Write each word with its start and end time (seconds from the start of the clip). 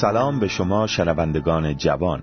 سلام 0.00 0.40
به 0.40 0.48
شما 0.48 0.86
شنوندگان 0.86 1.76
جوان 1.76 2.22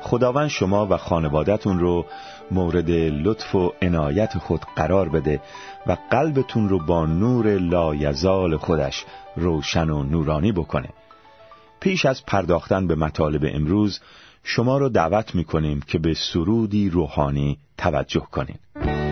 خداوند 0.00 0.48
شما 0.48 0.86
و 0.86 0.96
خانوادتون 0.96 1.78
رو 1.78 2.06
مورد 2.50 2.90
لطف 2.90 3.54
و 3.54 3.72
عنایت 3.82 4.38
خود 4.38 4.60
قرار 4.76 5.08
بده 5.08 5.40
و 5.86 5.96
قلبتون 6.10 6.68
رو 6.68 6.78
با 6.78 7.06
نور 7.06 7.58
لایزال 7.58 8.56
خودش 8.56 9.04
روشن 9.36 9.90
و 9.90 10.02
نورانی 10.02 10.52
بکنه 10.52 10.88
پیش 11.80 12.06
از 12.06 12.26
پرداختن 12.26 12.86
به 12.86 12.94
مطالب 12.94 13.42
امروز 13.54 14.00
شما 14.44 14.78
رو 14.78 14.88
دعوت 14.88 15.34
می‌کنیم 15.34 15.80
که 15.86 15.98
به 15.98 16.14
سرودی 16.14 16.90
روحانی 16.90 17.58
توجه 17.78 18.26
کنید. 18.32 19.09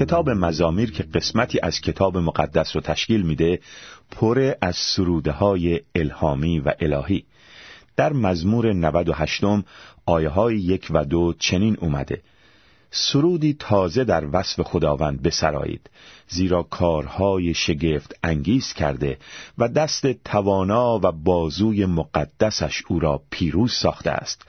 کتاب 0.00 0.30
مزامیر 0.30 0.90
که 0.90 1.02
قسمتی 1.02 1.60
از 1.62 1.80
کتاب 1.80 2.18
مقدس 2.18 2.76
رو 2.76 2.80
تشکیل 2.80 3.22
میده 3.22 3.60
پر 4.10 4.52
از 4.62 4.76
سروده 4.76 5.32
های 5.32 5.80
الهامی 5.94 6.60
و 6.60 6.72
الهی. 6.80 7.24
در 7.96 8.12
مزمور 8.12 8.72
98 8.72 9.44
آیه 10.06 10.28
های 10.28 10.56
یک 10.56 10.86
و 10.90 11.04
دو 11.04 11.34
چنین 11.38 11.76
اومده. 11.80 12.22
سرودی 12.90 13.56
تازه 13.58 14.04
در 14.04 14.24
وصف 14.32 14.60
خداوند 14.60 15.22
بسرایید 15.22 15.90
زیرا 16.28 16.62
کارهای 16.62 17.54
شگفت 17.54 18.14
انگیز 18.22 18.72
کرده 18.72 19.18
و 19.58 19.68
دست 19.68 20.06
توانا 20.06 21.00
و 21.02 21.12
بازوی 21.12 21.86
مقدسش 21.86 22.82
او 22.88 23.00
را 23.00 23.22
پیروز 23.30 23.72
ساخته 23.72 24.10
است. 24.10 24.46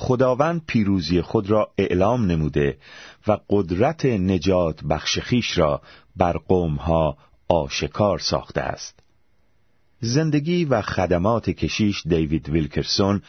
خداوند 0.00 0.62
پیروزی 0.66 1.20
خود 1.22 1.50
را 1.50 1.70
اعلام 1.78 2.26
نموده 2.26 2.78
و 3.26 3.38
قدرت 3.50 4.04
نجات 4.06 4.84
بخش 4.84 5.18
را 5.58 5.82
بر 6.16 6.32
قومها 6.32 7.16
آشکار 7.48 8.18
ساخته 8.18 8.60
است. 8.60 8.98
زندگی 10.00 10.64
و 10.64 10.82
خدمات 10.82 11.50
کشیش 11.50 12.06
دیوید 12.06 12.48
ویلکرسون 12.48 13.22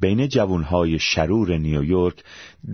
بین 0.00 0.28
جوانهای 0.28 0.98
شرور 0.98 1.56
نیویورک 1.56 2.24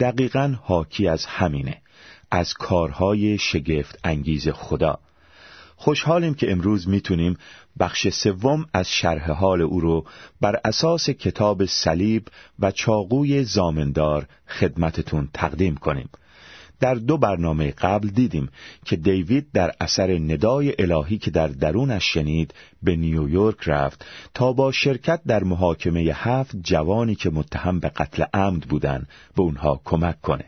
دقیقا 0.01 0.55
حاکی 0.63 1.09
از 1.09 1.25
همینه 1.25 1.83
از 2.31 2.55
کارهای 2.55 3.39
شگفت 3.39 3.99
انگیز 4.05 4.49
خدا 4.49 4.99
خوشحالیم 5.77 6.35
که 6.35 6.53
امروز 6.53 6.89
می‌تونیم 6.89 7.37
بخش 7.79 8.09
سوم 8.09 8.67
از 8.73 8.89
شرح 8.91 9.31
حال 9.31 9.63
او 9.63 9.81
رو 9.81 10.07
بر 10.41 10.61
اساس 10.65 11.11
کتاب 11.11 11.65
صلیب 11.65 12.29
و 12.59 12.71
چاقوی 12.71 13.45
زامندار 13.45 14.27
خدمتتون 14.49 15.29
تقدیم 15.35 15.77
کنیم. 15.77 16.09
در 16.81 16.95
دو 16.95 17.19
برنامه 17.19 17.71
قبل 17.71 18.09
دیدیم 18.09 18.49
که 18.85 18.97
دیوید 18.97 19.53
در 19.53 19.73
اثر 19.81 20.19
ندای 20.19 20.75
الهی 20.79 21.19
که 21.19 21.31
در 21.31 21.49
درونش 21.49 22.13
شنید 22.13 22.55
به 22.83 22.97
نیویورک 22.97 23.59
رفت 23.67 24.05
تا 24.35 24.53
با 24.53 24.73
شرکت 24.73 25.21
در 25.27 25.45
محاکمه 25.45 26.01
هفت 26.15 26.57
جوانی 26.63 27.15
که 27.15 27.31
متهم 27.31 27.81
به 27.81 27.89
قتل 27.89 28.25
عمد 28.35 28.63
بودند 28.63 29.09
به 29.37 29.43
اونها 29.43 29.81
کمک 29.85 30.21
کنه. 30.21 30.45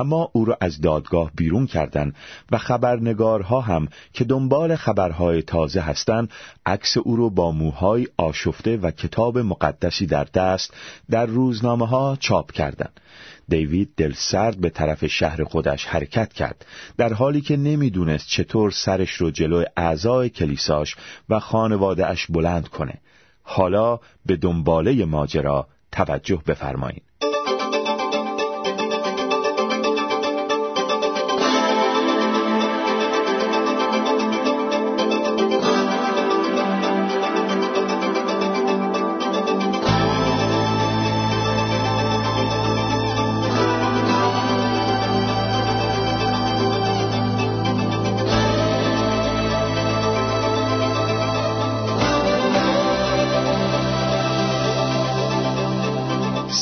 اما 0.00 0.30
او 0.32 0.44
را 0.44 0.58
از 0.60 0.80
دادگاه 0.80 1.30
بیرون 1.36 1.66
کردند 1.66 2.14
و 2.50 2.58
خبرنگارها 2.58 3.60
هم 3.60 3.88
که 4.12 4.24
دنبال 4.24 4.76
خبرهای 4.76 5.42
تازه 5.42 5.80
هستند 5.80 6.30
عکس 6.66 6.96
او 6.96 7.16
را 7.16 7.28
با 7.28 7.50
موهای 7.52 8.06
آشفته 8.16 8.76
و 8.76 8.90
کتاب 8.90 9.38
مقدسی 9.38 10.06
در 10.06 10.24
دست 10.24 10.74
در 11.10 11.26
روزنامه 11.26 11.86
ها 11.86 12.16
چاپ 12.20 12.52
کردند. 12.52 13.00
دیوید 13.48 13.90
دل 13.96 14.12
سرد 14.16 14.60
به 14.60 14.70
طرف 14.70 15.06
شهر 15.06 15.44
خودش 15.44 15.84
حرکت 15.84 16.32
کرد 16.32 16.66
در 16.96 17.12
حالی 17.12 17.40
که 17.40 17.56
نمی‌دونست 17.56 18.28
چطور 18.28 18.70
سرش 18.70 19.10
رو 19.10 19.30
جلوی 19.30 19.66
اعضای 19.76 20.28
کلیساش 20.28 20.96
و 21.28 21.38
خانواده 21.38 22.06
اش 22.06 22.26
بلند 22.26 22.68
کنه. 22.68 22.94
حالا 23.42 23.98
به 24.26 24.36
دنباله 24.36 25.04
ماجرا 25.04 25.66
توجه 25.92 26.42
بفرمایید. 26.46 27.29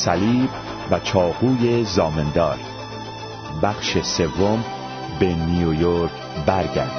صلیب 0.09 0.49
و 0.91 0.99
چاقوی 0.99 1.83
زامندار. 1.83 2.57
بخش 3.63 3.97
سوم 3.97 4.63
به 5.19 5.35
نیویورک 5.35 6.11
برگرد. 6.45 6.91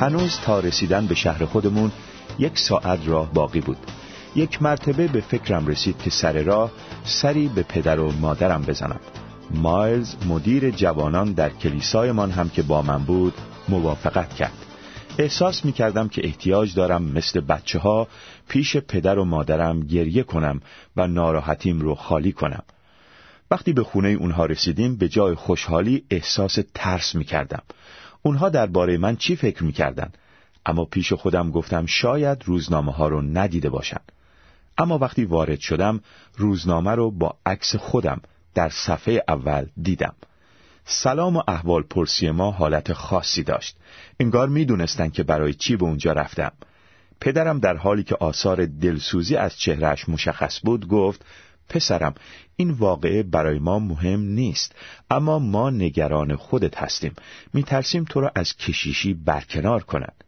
هنوز 0.00 0.38
تا 0.44 0.60
رسیدن 0.60 1.06
به 1.06 1.14
شهر 1.14 1.44
خودمون 1.44 1.92
یک 2.38 2.58
ساعت 2.58 2.98
راه 3.06 3.32
باقی 3.32 3.60
بود. 3.60 3.78
یک 4.36 4.62
مرتبه 4.62 5.08
به 5.08 5.20
فکرم 5.20 5.66
رسید 5.66 5.98
که 5.98 6.10
سر 6.10 6.42
راه 6.42 6.70
سری 7.04 7.48
به 7.48 7.62
پدر 7.62 8.00
و 8.00 8.12
مادرم 8.20 8.62
بزنم. 8.62 9.00
مایلز 9.50 10.16
مدیر 10.26 10.70
جوانان 10.70 11.32
در 11.32 11.50
کلیسایمان 11.50 12.30
هم 12.30 12.48
که 12.48 12.62
با 12.62 12.82
من 12.82 13.04
بود 13.04 13.34
موافقت 13.68 14.34
کرد. 14.34 14.64
احساس 15.18 15.64
می 15.64 15.72
کردم 15.72 16.08
که 16.08 16.26
احتیاج 16.26 16.74
دارم 16.74 17.02
مثل 17.02 17.40
بچه 17.40 17.78
ها 17.78 18.08
پیش 18.48 18.76
پدر 18.76 19.18
و 19.18 19.24
مادرم 19.24 19.80
گریه 19.80 20.22
کنم 20.22 20.60
و 20.96 21.06
ناراحتیم 21.06 21.80
رو 21.80 21.94
خالی 21.94 22.32
کنم. 22.32 22.62
وقتی 23.50 23.72
به 23.72 23.84
خونه 23.84 24.08
اونها 24.08 24.46
رسیدیم 24.46 24.96
به 24.96 25.08
جای 25.08 25.34
خوشحالی 25.34 26.04
احساس 26.10 26.58
ترس 26.74 27.14
می 27.14 27.24
کردم. 27.24 27.62
اونها 28.22 28.48
درباره 28.48 28.98
من 28.98 29.16
چی 29.16 29.36
فکر 29.36 29.64
می 29.64 29.72
کردن؟ 29.72 30.12
اما 30.66 30.84
پیش 30.84 31.12
خودم 31.12 31.50
گفتم 31.50 31.86
شاید 31.86 32.42
روزنامه 32.44 32.92
ها 32.92 33.08
رو 33.08 33.22
ندیده 33.22 33.70
باشن. 33.70 34.00
اما 34.78 34.98
وقتی 34.98 35.24
وارد 35.24 35.60
شدم 35.60 36.00
روزنامه 36.36 36.90
رو 36.90 37.10
با 37.10 37.36
عکس 37.46 37.76
خودم 37.76 38.20
در 38.58 38.68
صفحه 38.68 39.24
اول 39.28 39.66
دیدم. 39.82 40.14
سلام 40.84 41.36
و 41.36 41.42
احوال 41.48 41.82
پرسی 41.82 42.30
ما 42.30 42.50
حالت 42.50 42.92
خاصی 42.92 43.42
داشت. 43.42 43.76
انگار 44.20 44.48
می 44.48 44.64
دونستن 44.64 45.08
که 45.08 45.22
برای 45.22 45.54
چی 45.54 45.76
به 45.76 45.84
اونجا 45.84 46.12
رفتم. 46.12 46.52
پدرم 47.20 47.58
در 47.58 47.76
حالی 47.76 48.02
که 48.02 48.16
آثار 48.20 48.66
دلسوزی 48.66 49.36
از 49.36 49.56
چهرش 49.56 50.08
مشخص 50.08 50.60
بود 50.64 50.88
گفت 50.88 51.24
پسرم 51.68 52.14
این 52.56 52.70
واقعه 52.70 53.22
برای 53.22 53.58
ما 53.58 53.78
مهم 53.78 54.20
نیست 54.20 54.74
اما 55.10 55.38
ما 55.38 55.70
نگران 55.70 56.36
خودت 56.36 56.78
هستیم. 56.78 57.14
میترسیم 57.54 58.04
تو 58.04 58.20
را 58.20 58.32
از 58.34 58.56
کشیشی 58.56 59.14
برکنار 59.14 59.82
کنند 59.82 60.24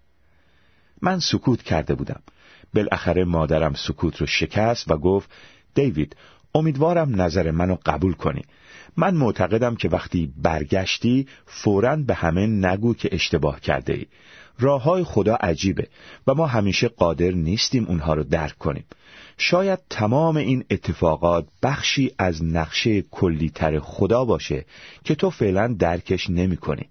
من 1.02 1.18
سکوت 1.18 1.62
کرده 1.62 1.94
بودم. 1.94 2.22
بالاخره 2.74 3.24
مادرم 3.24 3.74
سکوت 3.74 4.16
رو 4.16 4.26
شکست 4.26 4.90
و 4.90 4.96
گفت 4.96 5.30
دیوید 5.74 6.16
امیدوارم 6.54 7.22
نظر 7.22 7.50
منو 7.50 7.76
قبول 7.86 8.12
کنی 8.12 8.42
من 8.96 9.14
معتقدم 9.14 9.76
که 9.76 9.88
وقتی 9.88 10.32
برگشتی 10.42 11.26
فوراً 11.46 11.96
به 11.96 12.14
همه 12.14 12.46
نگو 12.46 12.94
که 12.94 13.08
اشتباه 13.12 13.60
کرده 13.60 13.92
ای 13.92 14.06
راه 14.58 14.82
های 14.82 15.04
خدا 15.04 15.34
عجیبه 15.34 15.88
و 16.26 16.34
ما 16.34 16.46
همیشه 16.46 16.88
قادر 16.88 17.30
نیستیم 17.30 17.86
اونها 17.86 18.14
رو 18.14 18.24
درک 18.24 18.58
کنیم 18.58 18.84
شاید 19.38 19.78
تمام 19.90 20.36
این 20.36 20.64
اتفاقات 20.70 21.46
بخشی 21.62 22.12
از 22.18 22.44
نقشه 22.44 23.02
کلیتر 23.02 23.78
خدا 23.78 24.24
باشه 24.24 24.64
که 25.04 25.14
تو 25.14 25.30
فعلا 25.30 25.76
درکش 25.78 26.30
نمی 26.30 26.56
کنی. 26.56 26.88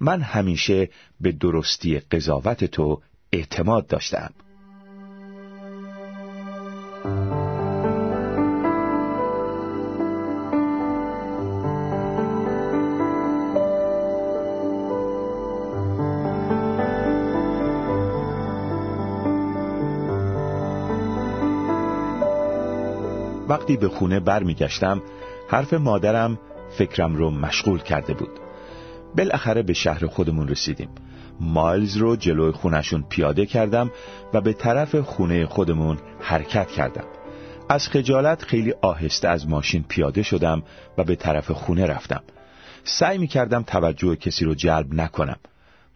من 0.00 0.20
همیشه 0.20 0.88
به 1.20 1.32
درستی 1.32 1.98
قضاوت 1.98 2.64
تو 2.64 3.00
اعتماد 3.32 3.86
داشتم. 3.86 4.30
وقتی 23.48 23.76
به 23.76 23.88
خونه 23.88 24.20
برمیگشتم 24.20 25.02
حرف 25.48 25.72
مادرم 25.72 26.38
فکرم 26.70 27.16
رو 27.16 27.30
مشغول 27.30 27.78
کرده 27.78 28.14
بود. 28.14 28.30
بالاخره 29.16 29.62
به 29.62 29.72
شهر 29.72 30.06
خودمون 30.06 30.48
رسیدیم. 30.48 30.88
مایلز 31.40 31.96
رو 31.96 32.16
جلوی 32.16 32.52
خونشون 32.52 33.04
پیاده 33.08 33.46
کردم 33.46 33.90
و 34.34 34.40
به 34.40 34.52
طرف 34.52 34.96
خونه 34.96 35.46
خودمون 35.46 35.98
حرکت 36.20 36.68
کردم. 36.68 37.04
از 37.68 37.88
خجالت 37.88 38.42
خیلی 38.42 38.74
آهسته 38.82 39.28
از 39.28 39.48
ماشین 39.48 39.84
پیاده 39.88 40.22
شدم 40.22 40.62
و 40.98 41.04
به 41.04 41.16
طرف 41.16 41.50
خونه 41.50 41.86
رفتم. 41.86 42.22
سعی 42.84 43.18
می 43.18 43.26
کردم 43.26 43.62
توجه 43.62 44.16
کسی 44.16 44.44
رو 44.44 44.54
جلب 44.54 44.94
نکنم. 44.94 45.38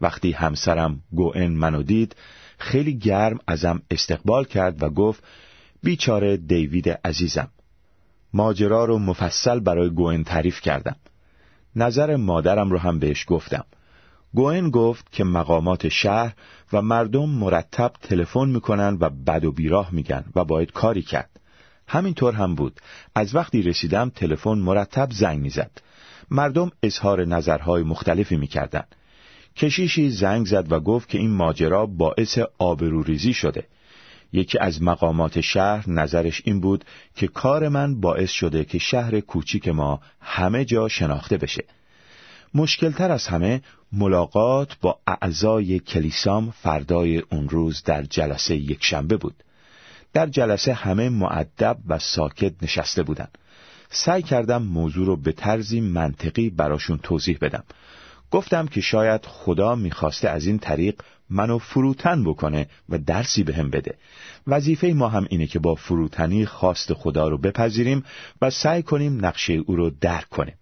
وقتی 0.01 0.33
همسرم 0.33 1.01
گوئن 1.13 1.53
منو 1.53 1.83
دید 1.83 2.17
خیلی 2.59 2.99
گرم 2.99 3.39
ازم 3.47 3.83
استقبال 3.91 4.45
کرد 4.45 4.83
و 4.83 4.91
گفت 4.91 5.25
بیچاره 5.83 6.37
دیوید 6.37 6.89
عزیزم. 6.89 7.49
ماجرا 8.33 8.85
رو 8.85 8.99
مفصل 8.99 9.61
برای 9.61 9.91
گوئن 9.91 10.25
تعریف 10.25 10.61
کردم. 10.61 10.97
نظر 11.77 12.17
مادرم 12.17 12.71
رو 12.71 12.79
هم 12.79 12.99
بهش 12.99 13.25
گفتم. 13.29 13.65
گوئن 14.35 14.71
گفت 14.71 15.13
که 15.13 15.25
مقامات 15.25 15.89
شهر 15.89 16.35
و 16.73 16.83
مردم 16.83 17.29
مرتب 17.29 17.93
تلفن 18.03 18.49
می‌کنن 18.49 18.97
و 19.01 19.11
بد 19.11 19.45
و 19.45 19.53
بیراه 19.53 19.89
میگن 19.93 20.25
و 20.35 20.45
باید 20.45 20.73
کاری 20.73 21.03
کرد. 21.03 21.31
همینطور 21.89 22.35
هم 22.35 22.55
بود. 22.55 22.81
از 23.15 23.35
وقتی 23.35 23.63
رسیدم 23.63 24.11
تلفن 24.11 24.59
مرتب 24.59 25.09
زنگ 25.13 25.41
می‌زد. 25.41 25.71
مردم 26.31 26.71
اظهار 26.83 27.25
نظرهای 27.25 27.83
مختلفی 27.83 28.37
می‌کردن. 28.37 28.85
کشیشی 29.57 30.11
زنگ 30.11 30.47
زد 30.47 30.73
و 30.73 30.81
گفت 30.81 31.09
که 31.09 31.19
این 31.19 31.31
ماجرا 31.31 31.87
باعث 31.87 32.39
آبروریزی 32.59 33.33
شده. 33.33 33.67
یکی 34.33 34.59
از 34.59 34.83
مقامات 34.83 35.41
شهر 35.41 35.91
نظرش 35.91 36.43
این 36.45 36.61
بود 36.61 36.85
که 37.17 37.27
کار 37.27 37.69
من 37.69 38.01
باعث 38.01 38.31
شده 38.31 38.65
که 38.65 38.79
شهر 38.79 39.21
کوچیک 39.21 39.69
ما 39.69 40.01
همه 40.21 40.65
جا 40.65 40.89
شناخته 40.89 41.37
بشه. 41.37 41.65
مشکلتر 42.55 43.11
از 43.11 43.27
همه 43.27 43.63
ملاقات 43.93 44.77
با 44.81 44.99
اعضای 45.07 45.79
کلیسام 45.79 46.51
فردای 46.51 47.19
اون 47.19 47.49
روز 47.49 47.83
در 47.83 48.03
جلسه 48.03 48.57
یک 48.57 48.85
شنبه 48.85 49.17
بود. 49.17 49.35
در 50.13 50.27
جلسه 50.27 50.73
همه 50.73 51.09
معدب 51.09 51.77
و 51.89 51.99
ساکت 51.99 52.53
نشسته 52.63 53.03
بودند. 53.03 53.39
سعی 53.91 54.23
کردم 54.23 54.63
موضوع 54.63 55.07
رو 55.07 55.17
به 55.17 55.33
طرزی 55.33 55.81
منطقی 55.81 56.51
براشون 56.51 56.99
توضیح 56.99 57.39
بدم. 57.41 57.65
گفتم 58.33 58.67
که 58.67 58.81
شاید 58.81 59.27
خدا 59.27 59.75
می‌خواسته 59.75 60.29
از 60.29 60.47
این 60.47 60.59
طریق 60.59 61.03
منو 61.31 61.59
فروتن 61.59 62.25
بکنه 62.25 62.67
و 62.89 62.99
درسی 62.99 63.43
بهم 63.43 63.71
به 63.71 63.79
بده. 63.79 63.95
وظیفه 64.47 64.87
ما 64.87 65.09
هم 65.09 65.27
اینه 65.31 65.47
که 65.47 65.59
با 65.59 65.75
فروتنی 65.75 66.47
خواست 66.47 66.95
خدا 66.95 67.29
رو 67.29 67.39
بپذیریم 67.39 68.05
و 68.43 68.51
سعی 68.51 68.83
کنیم 68.83 69.27
نقشه 69.27 69.53
او 69.53 69.77
رو 69.77 69.91
درک 70.01 70.29
کنیم. 70.29 70.55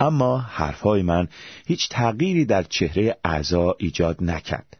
اما 0.00 0.38
حرفهای 0.38 1.02
من 1.02 1.28
هیچ 1.66 1.88
تغییری 1.88 2.44
در 2.44 2.62
چهره 2.62 3.16
اعضا 3.24 3.76
ایجاد 3.78 4.24
نکرد. 4.24 4.76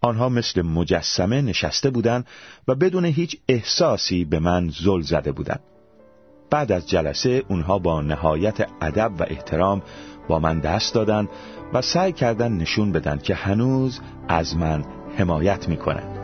آنها 0.00 0.28
مثل 0.28 0.62
مجسمه 0.62 1.42
نشسته 1.42 1.90
بودند 1.90 2.26
و 2.68 2.74
بدون 2.74 3.04
هیچ 3.04 3.36
احساسی 3.48 4.24
به 4.24 4.38
من 4.38 4.68
زل 4.68 5.00
زده 5.00 5.32
بودند. 5.32 5.60
بعد 6.50 6.72
از 6.72 6.88
جلسه 6.88 7.42
اونها 7.48 7.78
با 7.78 8.00
نهایت 8.00 8.68
ادب 8.80 9.12
و 9.18 9.22
احترام 9.22 9.82
با 10.28 10.38
من 10.38 10.58
دست 10.58 10.94
دادند 10.94 11.28
و 11.72 11.82
سعی 11.82 12.12
کردن 12.12 12.52
نشون 12.52 12.92
بدن 12.92 13.18
که 13.18 13.34
هنوز 13.34 14.00
از 14.28 14.56
من 14.56 14.84
حمایت 15.18 15.68
می‌کنند. 15.68 16.16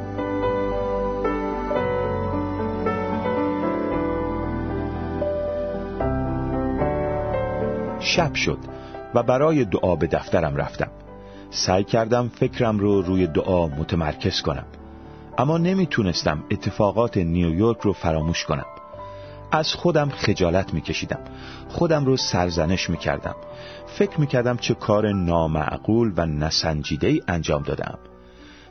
شب 8.00 8.34
شد 8.34 8.58
و 9.14 9.22
برای 9.22 9.64
دعا 9.64 9.96
به 9.96 10.06
دفترم 10.06 10.56
رفتم. 10.56 10.90
سعی 11.50 11.84
کردم 11.84 12.28
فکرم 12.28 12.78
رو 12.78 13.02
روی 13.02 13.26
دعا 13.26 13.66
متمرکز 13.66 14.42
کنم. 14.42 14.64
اما 15.38 15.58
نمی‌تونستم 15.58 16.44
اتفاقات 16.50 17.16
نیویورک 17.16 17.80
رو 17.80 17.92
فراموش 17.92 18.44
کنم. 18.44 18.66
از 19.52 19.74
خودم 19.74 20.10
خجالت 20.10 20.74
میکشیدم. 20.74 21.20
خودم 21.68 22.04
رو 22.04 22.16
سرزنش 22.16 22.90
می‌کردم. 22.90 23.36
فکر 23.86 24.20
می‌کردم 24.20 24.56
چه 24.56 24.74
کار 24.74 25.12
نامعقول 25.12 26.12
و 26.16 26.26
نسنجیده 26.26 27.06
ای 27.06 27.22
انجام 27.28 27.62
دادم. 27.62 27.98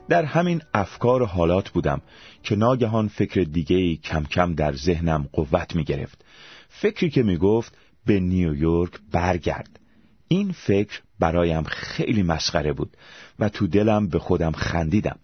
در 0.10 0.26
همین 0.26 0.62
افکار 0.74 1.26
حالات 1.26 1.70
بودم 1.70 2.02
که 2.44 2.56
ناگهان 2.56 3.08
فکر 3.08 3.42
دیگه 3.42 3.76
ای 3.76 3.98
کم 3.98 4.24
کم 4.24 4.54
در 4.54 4.74
ذهنم 4.74 5.30
قوت 5.34 5.76
می‌گرفت. 5.76 6.26
فکری 6.70 7.10
که 7.10 7.24
می‌گفت 7.24 7.78
به 8.06 8.20
نیویورک 8.20 8.94
برگرد. 9.12 9.80
این 10.28 10.52
فکر 10.52 11.02
برایم 11.20 11.64
خیلی 11.64 12.24
مسخره 12.24 12.74
بود 12.74 12.98
و 13.40 13.50
تو 13.50 13.68
دلم 13.68 14.08
به 14.08 14.20
خودم 14.20 14.52
خندیدم. 14.52 15.20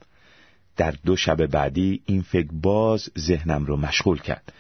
در 0.76 0.94
دو 1.06 1.16
شب 1.16 1.46
بعدی 1.46 2.02
این 2.06 2.22
فکر 2.22 2.50
باز 2.52 3.10
ذهنم 3.20 3.66
رو 3.66 3.78
مشغول 3.78 4.22
کرد. 4.22 4.54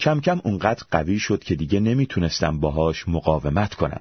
کم 0.00 0.20
کم 0.20 0.40
اونقدر 0.44 0.84
قوی 0.90 1.18
شد 1.18 1.44
که 1.44 1.54
دیگه 1.54 1.80
نمی‌تونستم 1.80 2.60
باهاش 2.60 3.08
مقاومت 3.08 3.74
کنم. 3.74 4.00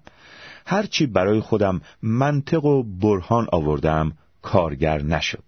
هرچی 0.65 1.05
برای 1.05 1.39
خودم 1.39 1.81
منطق 2.03 2.65
و 2.65 2.83
برهان 2.83 3.47
آوردم 3.51 4.11
کارگر 4.41 5.01
نشد. 5.01 5.43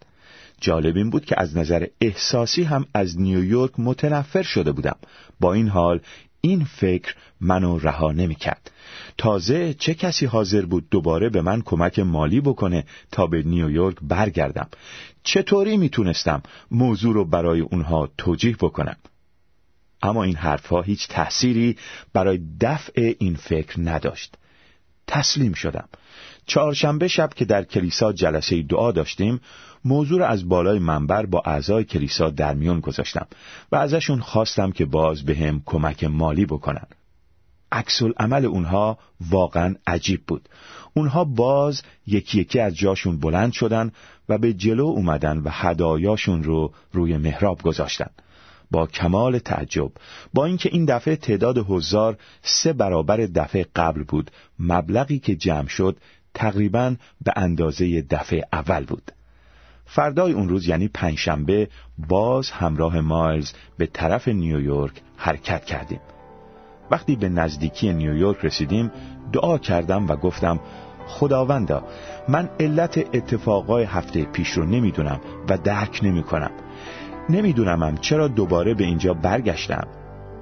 جالب 0.62 0.96
این 0.96 1.10
بود 1.10 1.26
که 1.26 1.36
از 1.38 1.58
نظر 1.58 1.86
احساسی 2.02 2.64
هم 2.64 2.86
از 2.94 3.22
نیویورک 3.22 3.72
متنفر 3.78 4.44
شده 4.44 4.72
بودم. 4.72 4.96
با 5.40 5.54
این 5.54 5.68
حال 5.68 6.00
این 6.42 6.64
فکر 6.66 7.16
منو 7.42 7.78
رها 7.78 8.12
نمی‌کرد. 8.12 8.72
تازه 9.18 9.74
چه 9.74 9.94
کسی 9.94 10.26
حاضر 10.26 10.66
بود 10.66 10.90
دوباره 10.90 11.30
به 11.30 11.42
من 11.42 11.62
کمک 11.62 12.00
مالی 12.00 12.42
بکنه 12.42 12.86
تا 13.12 13.28
به 13.28 13.44
نیویورک 13.44 13.96
برگردم؟ 14.02 14.68
چطوری 15.24 15.78
می‌تونستم 15.78 16.42
موضوع 16.72 17.14
رو 17.14 17.26
برای 17.26 17.60
اونها 17.60 18.10
توجیه 18.18 18.56
بکنم؟ 18.60 18.96
اما 20.02 20.24
این 20.24 20.36
حرفها 20.36 20.82
هیچ 20.82 21.08
تأثیری 21.08 21.78
برای 22.14 22.40
دفع 22.62 23.14
این 23.20 23.36
فکر 23.36 23.76
نداشت. 23.78 24.36
تسلیم 25.08 25.54
شدم. 25.54 25.90
چهارشنبه 26.46 27.08
شب 27.08 27.30
که 27.36 27.46
در 27.46 27.64
کلیسا 27.64 28.14
جلسه 28.14 28.62
دعا 28.62 28.92
داشتیم 28.92 29.42
موضوع 29.86 30.20
را 30.20 30.28
از 30.28 30.50
بالای 30.50 30.80
منبر 30.80 31.26
با 31.26 31.42
اعضای 31.46 31.84
کلیسا 31.84 32.30
در 32.30 32.54
میون 32.54 32.80
گذاشتم 32.80 33.28
و 33.72 33.76
ازشون 33.76 34.20
خواستم 34.20 34.72
که 34.72 34.86
باز 34.86 35.24
به 35.24 35.36
هم 35.36 35.62
کمک 35.66 36.04
مالی 36.04 36.46
بکنن. 36.46 36.88
عکس 37.72 38.02
عمل 38.20 38.46
اونها 38.46 38.98
واقعا 39.30 39.76
عجیب 39.88 40.24
بود. 40.28 40.50
اونها 40.94 41.24
باز 41.24 41.82
یکی 42.08 42.40
یکی 42.40 42.60
از 42.60 42.76
جاشون 42.76 43.20
بلند 43.20 43.54
شدن 43.54 43.92
و 44.30 44.38
به 44.38 44.54
جلو 44.54 44.86
اومدن 44.86 45.38
و 45.38 45.50
هدایاشون 45.52 46.44
رو 46.44 46.74
روی 46.92 47.18
محراب 47.18 47.62
گذاشتن. 47.62 48.10
با 48.72 48.88
کمال 48.88 49.40
تعجب. 49.40 49.92
با 50.34 50.46
اینکه 50.46 50.70
این 50.72 50.86
دفعه 50.86 51.16
تعداد 51.16 51.58
هزار 51.58 52.18
سه 52.42 52.74
برابر 52.74 53.18
دفعه 53.18 53.66
قبل 53.76 54.04
بود 54.04 54.32
مبلغی 54.60 55.20
که 55.20 55.36
جمع 55.36 55.68
شد 55.68 55.98
تقریبا 56.34 56.96
به 57.22 57.34
اندازه 57.36 58.02
دفعه 58.02 58.46
اول 58.54 58.86
بود. 58.86 59.12
فردای 59.86 60.34
اون 60.34 60.50
روز 60.50 60.68
یعنی 60.68 60.88
پنجشنبه 60.88 61.70
باز 61.98 62.52
همراه 62.52 63.02
مایلز 63.02 63.54
به 63.78 63.86
طرف 63.86 64.28
نیویورک 64.28 65.02
حرکت 65.18 65.66
کردیم. 65.66 66.00
وقتی 66.92 67.16
به 67.16 67.30
نزدیکی 67.30 67.94
نیویورک 67.94 68.38
رسیدیم 68.46 68.92
دعا 69.34 69.58
کردم 69.58 70.08
و 70.08 70.16
گفتم 70.16 70.60
خداوندا 71.08 71.84
من 72.28 72.50
علت 72.60 72.98
اتفاقای 72.98 73.84
هفته 73.84 74.24
پیش 74.24 74.50
رو 74.50 74.66
نمی‌دونم 74.66 75.20
و 75.50 75.58
درک 75.58 76.00
نمی 76.04 76.24
کنم 76.24 76.52
نمیدونمم 77.30 77.98
چرا 77.98 78.28
دوباره 78.28 78.74
به 78.74 78.84
اینجا 78.84 79.14
برگشتم. 79.14 79.88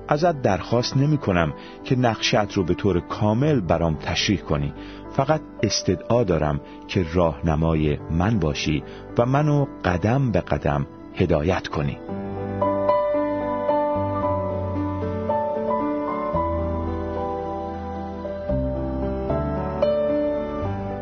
ازت 0.07 0.41
درخواست 0.41 0.97
نمی 0.97 1.17
کنم 1.17 1.53
که 1.83 1.95
نقشت 1.95 2.53
رو 2.53 2.63
به 2.63 2.73
طور 2.73 2.99
کامل 2.99 3.59
برام 3.59 3.95
تشریح 3.95 4.39
کنی. 4.39 4.73
فقط 5.11 5.41
استدعا 5.63 6.23
دارم 6.23 6.61
که 6.87 7.05
راهنمای 7.13 7.97
من 8.11 8.39
باشی 8.39 8.83
و 9.17 9.25
منو 9.25 9.65
قدم 9.85 10.31
به 10.31 10.41
قدم 10.41 10.87
هدایت 11.15 11.67
کنی. 11.67 11.97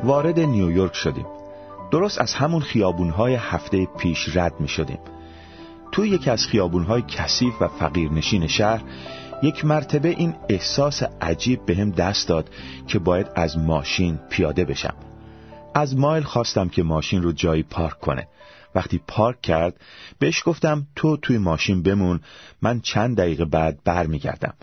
وارد 0.03 0.39
نیویورک 0.39 0.95
شدیم. 0.95 1.25
درست 1.91 2.21
از 2.21 2.33
همون 2.33 2.61
خیابونهای 2.61 3.35
هفته 3.35 3.87
پیش 3.97 4.37
رد 4.37 4.53
می 4.59 4.67
شدیم 4.67 4.99
توی 5.97 6.09
یکی 6.09 6.29
از 6.29 6.45
خیابونهای 6.45 7.01
کثیف 7.01 7.61
و 7.61 7.67
فقیرنشین 7.67 8.47
شهر 8.47 8.83
یک 9.43 9.65
مرتبه 9.65 10.09
این 10.09 10.35
احساس 10.49 11.03
عجیب 11.21 11.65
به 11.65 11.75
هم 11.75 11.91
دست 11.91 12.27
داد 12.27 12.49
که 12.87 12.99
باید 12.99 13.27
از 13.35 13.57
ماشین 13.57 14.19
پیاده 14.29 14.65
بشم. 14.65 14.93
از 15.75 15.97
مایل 15.97 16.23
خواستم 16.23 16.69
که 16.69 16.83
ماشین 16.83 17.23
رو 17.23 17.31
جایی 17.31 17.63
پارک 17.63 17.99
کنه. 17.99 18.27
وقتی 18.75 19.01
پارک 19.07 19.41
کرد 19.41 19.81
بهش 20.19 20.43
گفتم 20.45 20.87
تو 20.95 21.17
توی 21.17 21.37
ماشین 21.37 21.83
بمون 21.83 22.19
من 22.61 22.79
چند 22.79 23.17
دقیقه 23.17 23.45
بعد 23.45 23.83
برمیگردم. 23.83 24.53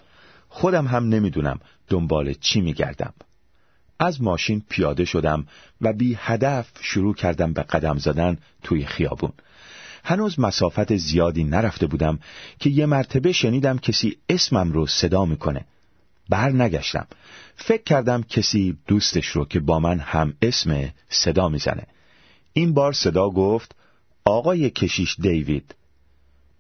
خودم 0.49 0.87
هم 0.87 1.09
نمی‌دونم 1.09 1.61
دنبال 1.89 2.33
چی 2.33 2.61
میگردم. 2.61 3.15
از 3.99 4.23
ماشین 4.23 4.63
پیاده 4.69 5.05
شدم 5.05 5.47
و 5.81 5.93
بی 5.93 6.19
هدف 6.21 6.69
شروع 6.81 7.15
کردم 7.15 7.53
به 7.53 7.63
قدم 7.63 7.99
زدن 7.99 8.39
توی 8.63 8.85
خیابون. 8.85 9.33
هنوز 10.05 10.41
مسافت 10.41 10.97
زیادی 10.97 11.45
نرفته 11.45 11.87
بودم 11.87 12.19
که 12.59 12.71
یه 12.71 12.87
مرتبه 12.87 13.33
شنیدم 13.33 13.79
کسی 13.79 14.17
اسمم 14.29 14.73
رو 14.73 14.87
صدا 14.87 15.25
می‌کنه. 15.25 15.65
بر 16.29 16.51
نگشتم 16.51 17.07
فکر 17.57 17.83
کردم 17.83 18.23
کسی 18.23 18.77
دوستش 18.87 19.27
رو 19.27 19.45
که 19.45 19.61
با 19.61 19.81
من 19.81 19.99
هم 19.99 20.35
اسم 20.43 20.93
صدا 21.09 21.49
می‌زنه. 21.49 21.87
این 22.53 22.75
بار 22.75 22.93
صدا 22.93 23.31
گفت 23.31 23.75
آقای 24.25 24.71
کشیش 24.71 25.17
دیوید. 25.21 25.75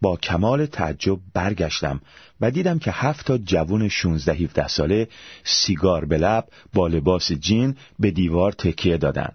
با 0.01 0.17
کمال 0.17 0.67
تعجب 0.67 1.19
برگشتم 1.35 2.01
و 2.41 2.51
دیدم 2.51 2.79
که 2.79 2.91
هفت 2.91 3.27
تا 3.27 3.39
جوون 3.39 3.89
16 3.89 4.33
17 4.33 4.69
ساله 4.69 5.09
سیگار 5.45 6.05
به 6.05 6.19
لب 6.19 6.49
با 6.73 6.87
لباس 6.89 7.33
جین 7.33 7.77
به 7.99 8.11
دیوار 8.11 8.53
تکیه 8.53 8.97
دادن. 8.97 9.33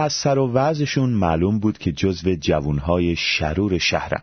از 0.00 0.12
سر 0.12 0.38
و 0.38 0.52
وضعشون 0.52 1.10
معلوم 1.10 1.58
بود 1.58 1.78
که 1.78 1.92
جزو 1.92 2.34
جوونهای 2.34 3.16
شرور 3.16 3.78
شهرن. 3.78 4.22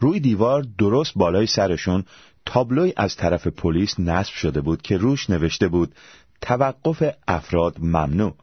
روی 0.00 0.20
دیوار 0.20 0.66
درست 0.78 1.12
بالای 1.16 1.46
سرشون 1.46 2.04
تابلوی 2.46 2.92
از 2.96 3.16
طرف 3.16 3.46
پلیس 3.46 4.00
نصب 4.00 4.32
شده 4.32 4.60
بود 4.60 4.82
که 4.82 4.96
روش 4.96 5.30
نوشته 5.30 5.68
بود 5.68 5.94
توقف 6.40 7.14
افراد 7.28 7.76
ممنوع. 7.78 8.34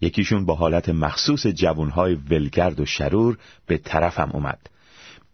یکیشون 0.00 0.46
با 0.46 0.54
حالت 0.54 0.88
مخصوص 0.88 1.46
جوونهای 1.46 2.14
ولگرد 2.14 2.80
و 2.80 2.86
شرور 2.86 3.38
به 3.66 3.78
طرفم 3.78 4.30
اومد. 4.32 4.58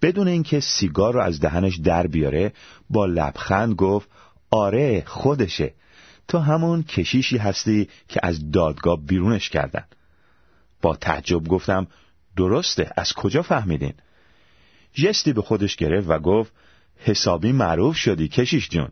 بدون 0.02 0.28
اینکه 0.28 0.60
سیگار 0.60 1.14
رو 1.14 1.20
از 1.20 1.40
دهنش 1.40 1.76
در 1.76 2.06
بیاره 2.06 2.52
با 2.90 3.06
لبخند 3.06 3.74
گفت 3.74 4.08
آره 4.50 5.02
خودشه. 5.06 5.74
تو 6.28 6.38
همون 6.38 6.82
کشیشی 6.82 7.36
هستی 7.36 7.88
که 8.08 8.20
از 8.22 8.50
دادگاه 8.50 9.06
بیرونش 9.06 9.48
کردن. 9.48 9.84
با 10.82 10.96
تعجب 10.96 11.48
گفتم 11.48 11.86
درسته 12.36 12.92
از 12.96 13.12
کجا 13.12 13.42
فهمیدین؟ 13.42 13.94
جستی 14.92 15.32
به 15.32 15.42
خودش 15.42 15.76
گرفت 15.76 16.08
و 16.08 16.18
گفت 16.18 16.52
حسابی 16.96 17.52
معروف 17.52 17.96
شدی 17.96 18.28
کشیش 18.28 18.68
جون. 18.68 18.88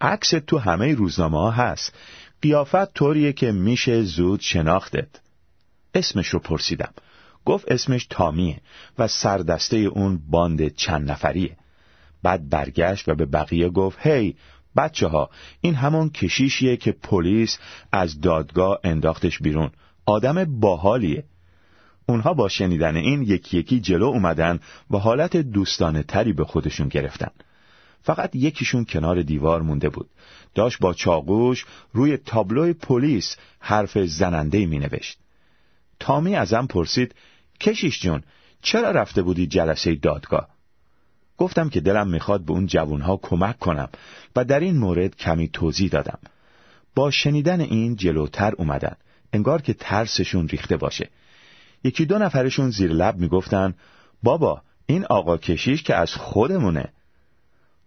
عکس 0.00 0.30
تو 0.46 0.58
همه 0.58 0.94
روزنامه 0.94 1.38
ها 1.38 1.50
هست. 1.50 1.94
قیافت 2.42 2.94
طوریه 2.94 3.32
که 3.32 3.52
میشه 3.52 4.02
زود 4.02 4.40
شناختت. 4.40 5.08
اسمش 5.94 6.28
رو 6.28 6.38
پرسیدم. 6.38 6.92
گفت 7.44 7.72
اسمش 7.72 8.06
تامیه 8.10 8.60
و 8.98 9.08
سردسته 9.08 9.76
اون 9.76 10.20
باند 10.30 10.74
چند 10.74 11.10
نفریه. 11.10 11.56
بعد 12.22 12.48
برگشت 12.48 13.08
و 13.08 13.14
به 13.14 13.26
بقیه 13.26 13.68
گفت 13.68 14.06
هی 14.06 14.36
بچه 14.76 15.06
ها 15.06 15.30
این 15.60 15.74
همون 15.74 16.10
کشیشیه 16.10 16.76
که 16.76 16.92
پلیس 16.92 17.58
از 17.92 18.20
دادگاه 18.20 18.78
انداختش 18.84 19.38
بیرون. 19.38 19.70
آدم 20.06 20.60
باحالیه. 20.60 21.24
اونها 22.06 22.34
با 22.34 22.48
شنیدن 22.48 22.96
این 22.96 23.22
یکی 23.22 23.58
یکی 23.58 23.80
جلو 23.80 24.06
اومدن 24.06 24.60
و 24.90 24.98
حالت 24.98 25.36
دوستانه 25.36 26.02
تری 26.02 26.32
به 26.32 26.44
خودشون 26.44 26.88
گرفتن. 26.88 27.30
فقط 28.02 28.36
یکیشون 28.36 28.84
کنار 28.84 29.22
دیوار 29.22 29.62
مونده 29.62 29.88
بود. 29.88 30.10
داشت 30.54 30.78
با 30.80 30.94
چاقوش 30.94 31.66
روی 31.92 32.16
تابلوی 32.16 32.72
پلیس 32.72 33.36
حرف 33.58 33.98
زننده 33.98 34.66
می 34.66 34.78
نوشت 34.78 35.18
تامی 36.00 36.36
ازم 36.36 36.66
پرسید 36.66 37.14
کشیش 37.60 38.00
جون 38.00 38.22
چرا 38.62 38.90
رفته 38.90 39.22
بودی 39.22 39.46
جلسه 39.46 39.94
دادگاه؟ 39.94 40.48
گفتم 41.38 41.68
که 41.68 41.80
دلم 41.80 42.08
می‌خواد 42.08 42.40
به 42.40 42.52
اون 42.52 42.66
جوونها 42.66 43.16
کمک 43.16 43.58
کنم 43.58 43.88
و 44.36 44.44
در 44.44 44.60
این 44.60 44.76
مورد 44.76 45.16
کمی 45.16 45.48
توضیح 45.48 45.90
دادم. 45.90 46.18
با 46.94 47.10
شنیدن 47.10 47.60
این 47.60 47.96
جلوتر 47.96 48.52
اومدن. 48.58 48.96
انگار 49.32 49.62
که 49.62 49.74
ترسشون 49.74 50.48
ریخته 50.48 50.76
باشه. 50.76 51.10
یکی 51.84 52.06
دو 52.06 52.18
نفرشون 52.18 52.70
زیر 52.70 52.92
لب 52.92 53.16
می‌گفتن 53.16 53.74
بابا 54.22 54.62
این 54.86 55.04
آقا 55.04 55.36
کشیش 55.36 55.82
که 55.82 55.94
از 55.94 56.14
خودمونه. 56.14 56.92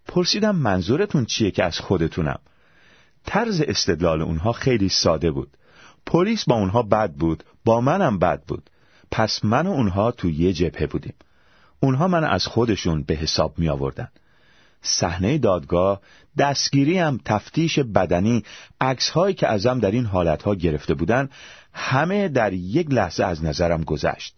پرسیدم 0.08 0.56
منظورتون 0.56 1.26
چیه 1.26 1.52
که 1.52 1.64
از 1.64 1.80
خودتونم؟ 1.80 2.40
طرز 3.26 3.62
استدلال 3.62 4.22
اونها 4.22 4.52
خیلی 4.52 4.90
ساده 4.90 5.32
بود. 5.32 5.58
پلیس 6.06 6.46
با 6.46 6.56
اونها 6.56 6.84
بد 6.84 7.12
بود 7.12 7.44
با 7.66 7.82
منم 7.82 8.20
بد 8.20 8.44
بود. 8.44 8.70
پس 9.12 9.46
من 9.46 9.68
و 9.68 9.72
اونها 9.72 10.12
تو 10.12 10.30
یه 10.30 10.54
جبهه 10.54 10.88
بودیم. 10.88 11.14
اونها 11.80 12.08
من 12.08 12.24
از 12.24 12.46
خودشون 12.46 13.04
به 13.04 13.16
حساب 13.16 13.60
می 13.60 13.70
آوردن 13.70 14.08
صحنه 14.86 15.38
دادگاه 15.38 16.02
دستگیری 16.38 16.98
هم 16.98 17.20
تفتیش 17.26 17.80
بدنی 17.80 18.44
عکس 18.82 19.10
هایی 19.10 19.36
که 19.36 19.48
ازم 19.48 19.80
در 19.80 19.92
این 19.92 20.06
حالت 20.06 20.44
ها 20.44 20.56
گرفته 20.56 20.94
بودن 20.94 21.30
همه 21.74 22.28
در 22.28 22.54
یک 22.54 22.92
لحظه 22.92 23.24
از 23.24 23.44
نظرم 23.44 23.84
گذشت. 23.84 24.36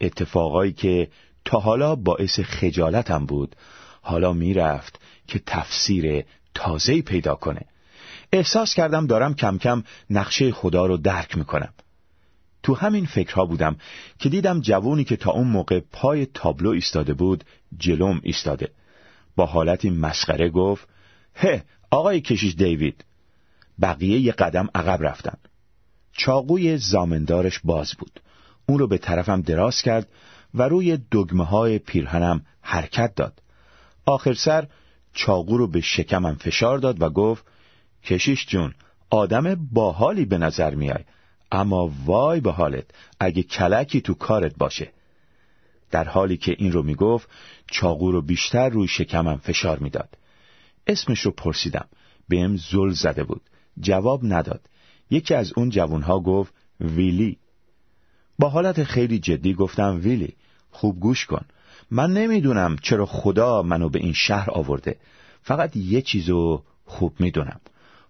اتفاقایی 0.00 0.72
که 0.72 1.08
تا 1.44 1.58
حالا 1.58 1.94
باعث 1.94 2.40
خجالتم 2.40 3.26
بود 3.26 3.56
حالا 4.02 4.32
می‌رفت 4.32 5.00
که 5.26 5.40
تفسیر 5.46 6.24
تازه‌ای 6.54 7.02
پیدا 7.02 7.34
کنه. 7.34 7.60
احساس 8.32 8.74
کردم 8.74 9.06
دارم 9.06 9.34
کم 9.34 9.58
کم 9.58 9.82
نقشه 10.10 10.52
خدا 10.52 10.86
رو 10.86 10.96
درک 10.96 11.38
می‌کنم. 11.38 11.72
تو 12.62 12.74
همین 12.74 13.06
فکرها 13.06 13.44
بودم 13.44 13.76
که 14.18 14.28
دیدم 14.28 14.60
جوونی 14.60 15.04
که 15.04 15.16
تا 15.16 15.30
اون 15.30 15.48
موقع 15.48 15.80
پای 15.92 16.26
تابلو 16.26 16.70
ایستاده 16.70 17.14
بود 17.14 17.44
جلوم 17.78 18.20
ایستاده. 18.22 18.68
با 19.36 19.46
حالتی 19.46 19.90
مسخره 19.90 20.50
گفت 20.50 20.88
هه 21.34 21.64
آقای 21.90 22.20
کشیش 22.20 22.54
دیوید. 22.54 23.04
بقیه 23.82 24.18
یه 24.18 24.32
قدم 24.32 24.68
عقب 24.74 25.02
رفتن. 25.02 25.38
چاقوی 26.12 26.78
زامندارش 26.78 27.60
باز 27.64 27.94
بود. 27.98 28.20
اون 28.66 28.78
رو 28.78 28.86
به 28.86 28.98
طرفم 28.98 29.40
دراز 29.40 29.82
کرد 29.82 30.08
و 30.54 30.62
روی 30.62 30.98
دگمه 31.12 31.44
های 31.44 31.78
پیرهنم 31.78 32.46
حرکت 32.60 33.14
داد. 33.14 33.42
آخر 34.06 34.34
سر 34.34 34.68
چاقو 35.14 35.56
رو 35.56 35.66
به 35.66 35.80
شکمم 35.80 36.34
فشار 36.34 36.78
داد 36.78 37.02
و 37.02 37.10
گفت 37.10 37.44
کشیش 38.04 38.46
جون 38.46 38.74
آدم 39.10 39.68
باحالی 39.72 40.24
به 40.24 40.38
نظر 40.38 40.74
میای 40.74 41.04
اما 41.52 41.92
وای 42.04 42.40
به 42.40 42.52
حالت 42.52 42.84
اگه 43.20 43.42
کلکی 43.42 44.00
تو 44.00 44.14
کارت 44.14 44.54
باشه. 44.58 44.92
در 45.94 46.08
حالی 46.08 46.36
که 46.36 46.56
این 46.58 46.72
رو 46.72 46.82
می‌گفت 46.82 47.28
چاقو 47.70 48.12
رو 48.12 48.22
بیشتر 48.22 48.68
روی 48.68 48.88
شکمم 48.88 49.36
فشار 49.36 49.78
می‌داد. 49.78 50.08
اسمش 50.86 51.20
رو 51.20 51.30
پرسیدم. 51.30 51.88
بهم 52.28 52.56
زل 52.56 52.90
زده 52.90 53.24
بود. 53.24 53.42
جواب 53.80 54.20
نداد. 54.24 54.60
یکی 55.10 55.34
از 55.34 55.52
اون 55.56 55.70
جوانها 55.70 56.20
گفت 56.20 56.54
ویلی. 56.80 57.38
با 58.38 58.48
حالت 58.48 58.84
خیلی 58.84 59.18
جدی 59.18 59.54
گفتم 59.54 60.00
ویلی 60.02 60.36
خوب 60.70 61.00
گوش 61.00 61.26
کن. 61.26 61.44
من 61.90 62.12
نمی‌دونم 62.12 62.76
چرا 62.82 63.06
خدا 63.06 63.62
منو 63.62 63.88
به 63.88 63.98
این 63.98 64.12
شهر 64.12 64.50
آورده. 64.50 64.96
فقط 65.42 65.76
یه 65.76 66.02
چیزو 66.02 66.62
خوب 66.84 67.14
می‌دونم. 67.18 67.60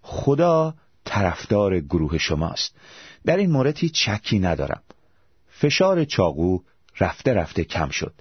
خدا 0.02 0.74
طرفدار 1.04 1.80
گروه 1.80 2.18
شماست. 2.18 2.76
در 3.24 3.36
این 3.36 3.50
مورد 3.50 3.78
هیچ 3.78 3.92
چکی 3.92 4.38
ندارم. 4.38 4.82
فشار 5.48 6.04
چاقو 6.04 6.58
رفته 7.00 7.34
رفته 7.34 7.64
کم 7.64 7.88
شد. 7.88 8.14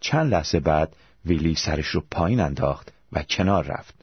چند 0.00 0.34
لحظه 0.34 0.60
بعد 0.60 0.96
ویلی 1.24 1.54
سرش 1.54 1.86
رو 1.86 2.02
پایین 2.10 2.40
انداخت 2.40 2.92
و 3.12 3.22
کنار 3.22 3.64
رفت. 3.64 3.94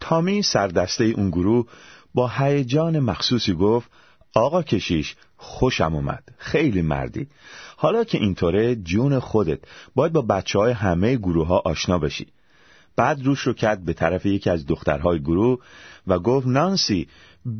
تامی 0.00 0.42
سردسته 0.42 1.04
اون 1.04 1.30
گروه 1.30 1.66
با 2.14 2.28
هیجان 2.28 2.98
مخصوصی 2.98 3.54
گفت 3.54 3.90
آقا 4.34 4.62
کشیش 4.62 5.16
خوشم 5.36 5.94
اومد. 5.94 6.24
خیلی 6.38 6.82
مردی. 6.82 7.26
حالا 7.76 8.04
که 8.04 8.18
اینطوره 8.18 8.76
جون 8.76 9.18
خودت. 9.18 9.58
باید 9.94 10.12
با 10.12 10.22
بچه 10.22 10.58
های 10.58 10.72
همه 10.72 11.16
گروه 11.16 11.46
ها 11.46 11.62
آشنا 11.64 11.98
بشی. 11.98 12.26
بعد 12.96 13.22
روش 13.22 13.40
رو 13.40 13.52
کرد 13.52 13.84
به 13.84 13.92
طرف 13.92 14.26
یکی 14.26 14.50
از 14.50 14.66
دخترهای 14.66 15.20
گروه 15.20 15.58
و 16.06 16.18
گفت 16.18 16.46
نانسی 16.46 17.08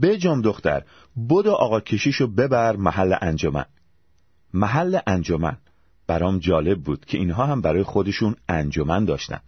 بجم 0.02 0.42
دختر. 0.42 0.82
بدو 1.30 1.52
آقا 1.52 1.80
کشیشو 1.80 2.26
ببر 2.26 2.76
محل 2.76 3.14
انجمن. 3.20 3.64
محل 4.54 4.98
انجمن. 5.06 5.56
برام 6.06 6.38
جالب 6.38 6.82
بود 6.82 7.04
که 7.04 7.18
اینها 7.18 7.46
هم 7.46 7.60
برای 7.60 7.82
خودشون 7.82 8.34
انجمن 8.48 9.04
داشتن. 9.04 9.40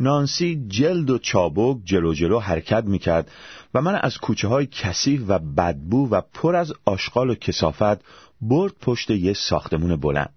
نانسی 0.00 0.66
جلد 0.68 1.10
و 1.10 1.18
چابک 1.18 1.78
جلو 1.84 2.14
جلو 2.14 2.38
حرکت 2.38 2.84
می‌کرد 2.84 3.30
و 3.74 3.82
من 3.82 3.94
از 3.94 4.18
کوچه 4.18 4.48
های 4.48 4.66
کثیف 4.66 5.22
و 5.28 5.38
بدبو 5.38 6.08
و 6.10 6.20
پر 6.34 6.56
از 6.56 6.72
آشغال 6.84 7.30
و 7.30 7.34
کسافت 7.34 8.04
برد 8.40 8.72
پشت 8.80 9.10
یه 9.10 9.32
ساختمون 9.32 9.96
بلند. 9.96 10.32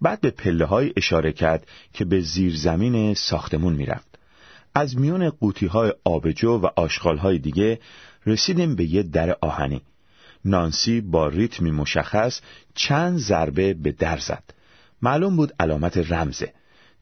بعد 0.00 0.20
به 0.20 0.30
پله 0.30 0.64
های 0.64 0.92
اشاره 0.96 1.32
کرد 1.32 1.66
که 1.92 2.04
به 2.04 2.20
زیرزمین 2.20 3.14
ساختمون 3.14 3.72
می‌رفت. 3.72 4.18
از 4.74 4.98
میون 4.98 5.30
قوطی 5.30 5.66
های 5.66 5.92
آبجو 6.04 6.50
و 6.50 6.66
آشغال 6.76 7.18
های 7.18 7.38
دیگه 7.38 7.78
رسیدیم 8.26 8.76
به 8.76 8.84
یه 8.84 9.02
در 9.02 9.36
آهنی. 9.40 9.82
نانسی 10.44 11.00
با 11.00 11.28
ریتمی 11.28 11.70
مشخص 11.70 12.40
چند 12.74 13.18
ضربه 13.18 13.74
به 13.74 13.92
در 13.92 14.18
زد. 14.18 14.53
معلوم 15.04 15.36
بود 15.36 15.52
علامت 15.60 16.12
رمزه. 16.12 16.52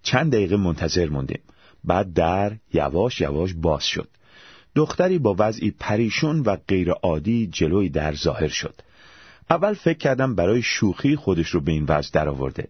چند 0.03 0.33
دقیقه 0.33 0.57
منتظر 0.57 1.09
موندیم. 1.09 1.41
بعد 1.85 2.13
در 2.13 2.57
یواش 2.73 3.21
یواش 3.21 3.55
باز 3.55 3.85
شد. 3.85 4.09
دختری 4.75 5.19
با 5.19 5.37
وضعی 5.39 5.71
پریشون 5.71 6.41
و 6.41 6.57
غیرعادی 6.69 7.47
جلوی 7.47 7.89
در 7.89 8.15
ظاهر 8.15 8.49
شد. 8.49 8.75
اول 9.51 9.75
فکر 9.75 9.99
کردم 9.99 10.35
برای 10.35 10.63
شوخی 10.63 11.17
خودش 11.17 11.49
رو 11.49 11.61
به 11.61 11.73
این 11.73 11.85
وضع 11.89 12.11
درآورده. 12.13 12.69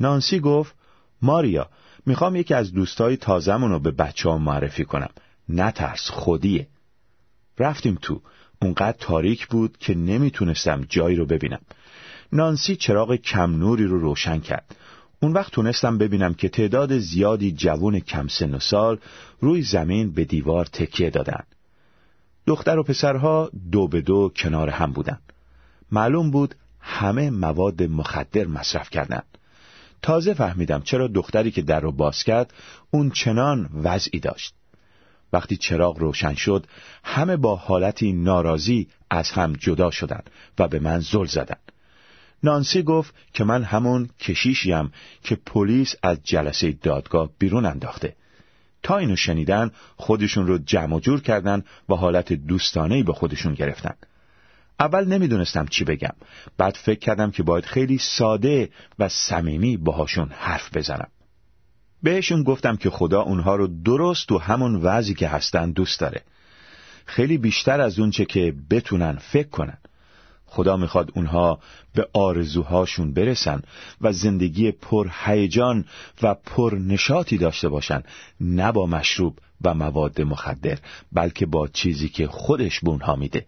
نانسی 0.00 0.40
گفت 0.40 0.74
ماریا 1.22 1.68
می‌خوام 2.06 2.36
یکی 2.36 2.54
از 2.54 2.72
دوستای 2.72 3.16
تازمون 3.16 3.70
رو 3.70 3.78
به 3.78 3.90
بچه 3.90 4.28
ها 4.28 4.38
معرفی 4.38 4.84
کنم. 4.84 5.10
نترس 5.48 6.10
خودیه. 6.10 6.66
رفتیم 7.58 7.98
تو. 8.02 8.20
اونقدر 8.62 8.96
تاریک 9.00 9.46
بود 9.46 9.78
که 9.78 9.94
نمی‌تونستم 9.94 10.86
جایی 10.88 11.16
رو 11.16 11.26
ببینم. 11.26 11.60
نانسی 12.34 12.76
چراغ 12.76 13.14
کم 13.14 13.56
نوری 13.56 13.84
رو 13.84 13.98
روشن 13.98 14.40
کرد 14.40 14.76
اون 15.20 15.32
وقت 15.32 15.52
تونستم 15.52 15.98
ببینم 15.98 16.34
که 16.34 16.48
تعداد 16.48 16.98
زیادی 16.98 17.52
جوون 17.52 18.00
کم 18.00 18.28
سن 18.28 18.54
و 18.54 18.58
سال 18.58 18.98
روی 19.40 19.62
زمین 19.62 20.12
به 20.12 20.24
دیوار 20.24 20.66
تکیه 20.66 21.10
دادن. 21.10 21.42
دختر 22.46 22.78
و 22.78 22.82
پسرها 22.82 23.50
دو 23.72 23.88
به 23.88 24.00
دو 24.00 24.32
کنار 24.36 24.70
هم 24.70 24.92
بودن. 24.92 25.18
معلوم 25.92 26.30
بود 26.30 26.54
همه 26.80 27.30
مواد 27.30 27.82
مخدر 27.82 28.46
مصرف 28.46 28.90
کردند. 28.90 29.38
تازه 30.02 30.34
فهمیدم 30.34 30.80
چرا 30.80 31.08
دختری 31.08 31.50
که 31.50 31.62
در 31.62 31.80
رو 31.80 31.92
باز 31.92 32.22
کرد 32.22 32.52
اون 32.90 33.10
چنان 33.10 33.70
وضعی 33.82 34.20
داشت. 34.20 34.54
وقتی 35.32 35.56
چراغ 35.56 35.98
روشن 35.98 36.34
شد 36.34 36.66
همه 37.04 37.36
با 37.36 37.56
حالتی 37.56 38.12
ناراضی 38.12 38.88
از 39.10 39.30
هم 39.30 39.52
جدا 39.52 39.90
شدند 39.90 40.30
و 40.58 40.68
به 40.68 40.78
من 40.78 41.00
زل 41.00 41.26
زدند. 41.26 41.72
نانسی 42.44 42.82
گفت 42.82 43.14
که 43.32 43.44
من 43.44 43.62
همون 43.62 44.08
کشیشیم 44.20 44.92
که 45.22 45.36
پلیس 45.46 45.94
از 46.02 46.18
جلسه 46.24 46.72
دادگاه 46.72 47.30
بیرون 47.38 47.66
انداخته. 47.66 48.16
تا 48.82 48.98
اینو 48.98 49.16
شنیدن 49.16 49.70
خودشون 49.96 50.46
رو 50.46 50.58
جمع 50.58 51.00
جور 51.00 51.20
کردن 51.20 51.64
و 51.88 51.94
حالت 51.94 52.32
دوستانهی 52.32 53.02
به 53.02 53.12
خودشون 53.12 53.54
گرفتن. 53.54 53.94
اول 54.80 55.04
نمی‌دونستم 55.04 55.66
چی 55.66 55.84
بگم. 55.84 56.14
بعد 56.58 56.74
فکر 56.74 56.98
کردم 56.98 57.30
که 57.30 57.42
باید 57.42 57.64
خیلی 57.64 57.98
ساده 57.98 58.70
و 58.98 59.08
صمیمی 59.08 59.76
باهاشون 59.76 60.28
حرف 60.32 60.76
بزنم. 60.76 61.08
بهشون 62.02 62.42
گفتم 62.42 62.76
که 62.76 62.90
خدا 62.90 63.22
اونها 63.22 63.56
رو 63.56 63.66
درست 63.66 64.32
و 64.32 64.38
همون 64.38 64.74
وضعی 64.74 65.14
که 65.14 65.28
هستن 65.28 65.70
دوست 65.70 66.00
داره. 66.00 66.22
خیلی 67.06 67.38
بیشتر 67.38 67.80
از 67.80 67.98
اونچه 67.98 68.24
که 68.24 68.54
بتونن 68.70 69.16
فکر 69.16 69.48
کنن. 69.48 69.78
خدا 70.54 70.76
می‌خواد 70.76 71.10
اونها 71.14 71.58
به 71.94 72.08
آرزوهاشون 72.12 73.12
برسن 73.12 73.62
و 74.00 74.12
زندگی 74.12 74.72
پر 74.72 75.08
هیجان 75.24 75.84
و 76.22 76.34
پر 76.34 76.78
نشاطی 76.80 77.38
داشته 77.38 77.68
باشن 77.68 78.02
نه 78.40 78.72
با 78.72 78.86
مشروب 78.86 79.38
و 79.62 79.74
مواد 79.74 80.20
مخدر 80.20 80.78
بلکه 81.12 81.46
با 81.46 81.68
چیزی 81.68 82.08
که 82.08 82.26
خودش 82.26 82.80
به 82.80 82.88
اونها 82.88 83.16
میده. 83.16 83.46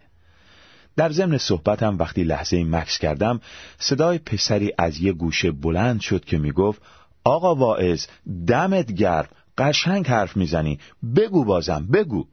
در 0.95 1.11
ضمن 1.11 1.37
صحبتم 1.37 1.97
وقتی 1.97 2.23
لحظه 2.23 2.63
مکس 2.63 2.97
کردم 2.97 3.41
صدای 3.79 4.17
پسری 4.17 4.73
از 4.77 5.01
یه 5.01 5.13
گوشه 5.13 5.51
بلند 5.51 6.01
شد 6.01 6.25
که 6.25 6.37
می‌گفت 6.37 6.81
آقا 7.23 7.55
واعظ 7.55 8.05
دمت 8.47 8.91
گرم 8.91 9.27
قشنگ 9.57 10.07
حرف 10.07 10.37
می‌زنی. 10.37 10.79
بگو 11.15 11.45
بازم 11.45 11.87
بگو. 11.93 12.27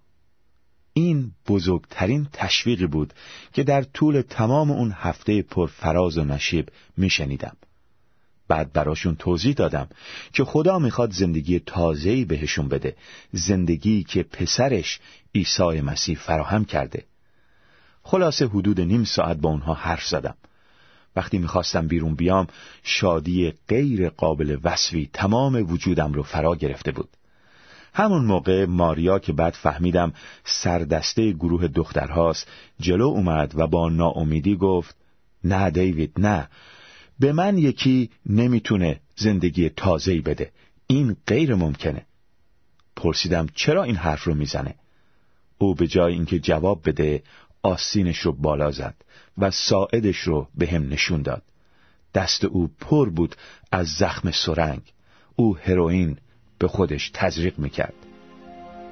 این 0.97 1.33
بزرگترین 1.49 2.29
تشویقی 2.33 2.87
بود 2.87 3.15
که 3.53 3.63
در 3.63 3.83
طول 3.83 4.21
تمام 4.21 4.71
اون 4.71 4.93
هفته 4.93 5.43
پر 5.43 5.67
فراز 5.67 6.19
و 6.19 6.25
نشیب 6.25 6.69
میشنیدم. 6.97 7.57
بعد 8.49 8.73
براشون 8.73 9.17
توضیح 9.17 9.55
دادم 9.55 9.89
که 10.33 10.45
خدا 10.45 10.79
می‌خواد 10.79 11.13
زندگی 11.13 11.59
تازه‌ای 11.59 12.25
بهشون 12.25 12.69
بده 12.69 12.97
زندگی 13.33 14.05
که 14.05 14.23
پسرش 14.23 15.01
عیسی 15.35 15.81
مسیح 15.81 16.17
فراهم 16.17 16.65
کرده. 16.65 17.05
خلاصه 18.03 18.47
حدود 18.47 18.81
نیم 18.81 19.05
ساعت 19.05 19.37
با 19.37 19.51
اونها 19.51 19.75
حرف 19.75 20.07
زدم. 20.07 20.37
وقتی 21.17 21.39
می‌خواستم 21.39 21.89
بیرون 21.89 22.15
بیام 22.15 22.47
شادی 22.83 23.53
غیر 23.69 24.09
قابل 24.09 24.59
وصفی 24.63 25.11
تمام 25.13 25.73
وجودم 25.73 26.13
رو 26.13 26.23
فرا 26.23 26.55
گرفته 26.55 26.93
بود. 26.93 27.09
همون 27.95 28.25
موقع 28.25 28.65
ماریا 28.65 29.19
که 29.19 29.33
بعد 29.33 29.53
فهمیدم 29.55 30.13
سردسته 30.45 31.33
گروه 31.33 31.69
دخترهاست 31.69 32.49
جلو 32.81 33.07
اومد 33.07 33.53
و 33.55 33.67
با 33.67 33.89
ناامیدی 33.89 34.57
گفت 34.57 34.97
نه 35.45 35.71
دیوید 35.71 36.13
نه. 36.19 36.49
به 37.21 37.33
من 37.33 37.59
یکی 37.59 38.11
نمی‌تونه 38.27 39.01
زندگی 39.17 39.69
تازه‌ای 39.69 40.21
بده. 40.21 40.53
این 40.87 41.17
غیر 41.27 41.55
ممکنه. 41.55 42.07
پرسیدم 42.97 43.47
چرا 43.55 43.83
این 43.83 43.97
حرف 43.97 44.25
رو 44.25 44.35
می‌زنه؟ 44.35 44.75
او 45.59 45.75
به 45.75 45.87
جای 45.87 46.13
اینکه 46.13 46.39
جواب 46.39 46.89
بده 46.89 47.23
آسینش 47.63 48.19
رو 48.19 48.33
بالا 48.33 48.71
زد 48.71 48.95
و 49.39 49.51
ساعدش 49.51 50.19
رو 50.19 50.49
به 50.55 50.67
هم 50.67 50.89
نشون 50.89 51.23
داد. 51.23 51.43
دست 52.15 52.45
او 52.45 52.71
پر 52.81 53.11
بود 53.11 53.37
از 53.73 53.89
زخم 53.89 54.31
سرنگ. 54.31 54.81
او 55.37 55.57
هروئین 55.57 56.19
به 56.65 56.69
خودش 56.69 57.11
تزریق 57.15 57.59
می‌کرد. 57.59 57.95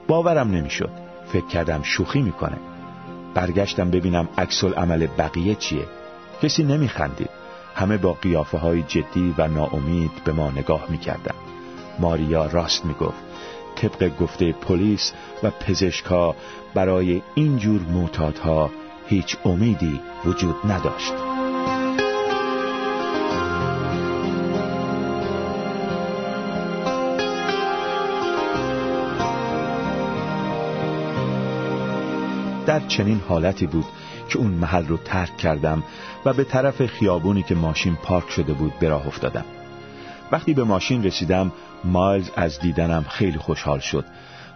باورم 0.09 0.51
نمی‌شد. 0.51 0.91
فکر 1.33 1.47
کردم 1.47 1.83
شوخی 1.83 2.23
می‌کنه. 2.23 2.57
برگشتم 3.35 3.91
ببینم 3.91 4.29
عکس 4.39 4.65
عمل 4.65 5.07
بقیه 5.07 5.55
چیه. 5.55 5.87
کسی 6.43 6.63
نمیخندید. 6.63 7.31
همه 7.75 7.97
با 7.97 8.13
قیافه 8.13 8.59
های 8.59 8.83
جدی 8.83 9.35
و 9.39 9.49
ناامید 9.49 10.11
به 10.25 10.33
ما 10.33 10.51
نگاه 10.51 10.87
می‌کردن. 10.89 11.35
ماریا 11.99 12.47
راست 12.47 12.85
می‌گفت. 12.85 13.23
طبق 13.77 14.17
گفته 14.21 14.53
پلیس 14.53 15.13
و 15.43 15.51
پزشکا 15.51 16.37
برای 16.75 17.23
اینجور 17.35 17.81
معتادها 17.81 18.71
هیچ 19.09 19.37
امیدی 19.45 20.01
وجود 20.25 20.57
نداشت. 20.69 21.32
چنین 32.88 33.21
حالتی 33.29 33.66
بود 33.66 33.85
که 34.29 34.38
اون 34.38 34.51
محل 34.51 34.87
رو 34.87 34.97
ترک 34.97 35.37
کردم 35.37 35.83
و 36.25 36.33
به 36.33 36.45
طرف 36.45 36.87
خیابونی 36.87 37.42
که 37.42 37.55
ماشین 37.55 37.97
پارک 37.97 38.31
شده 38.31 38.53
بود 38.53 38.73
به 38.79 38.88
راه 38.88 39.07
افتادم. 39.07 39.45
وقتی 40.33 40.55
به 40.55 40.64
ماشین 40.64 41.05
رسیدم 41.05 41.53
مایلز 41.85 42.31
از 42.37 42.61
دیدنم 42.61 43.05
خیلی 43.09 43.38
خوشحال 43.38 43.79
شد 43.79 44.05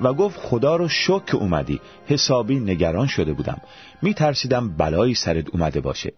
و 0.01 0.15
گفت 0.15 0.39
خدا 0.39 0.77
رو 0.77 0.89
شک 0.89 1.35
اومدی. 1.35 1.81
حسابی 2.07 2.61
نگران 2.61 3.07
شده 3.07 3.33
بودم. 3.33 3.61
می 4.03 4.15
ترسیدم 4.15 4.69
بلایی 4.69 5.15
سرت 5.15 5.51
اومده 5.51 5.81
باشه. 5.81 6.13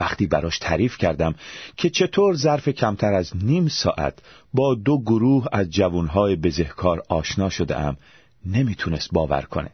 وقتی 0.00 0.26
براش 0.26 0.58
تعریف 0.58 0.98
کردم 0.98 1.34
که 1.76 1.90
چطور 1.90 2.34
ظرف 2.34 2.68
کمتر 2.68 3.14
از 3.14 3.32
نیم 3.36 3.68
ساعت 3.68 4.18
با 4.54 4.74
دو 4.74 4.98
گروه 4.98 5.46
از 5.52 5.70
جوانهای 5.70 6.36
بزهکار 6.36 7.02
آشنا 7.08 7.50
شده 7.50 7.78
ام 7.80 7.96
نمی‌تونست 8.46 9.08
باور 9.12 9.42
کنه. 9.42 9.70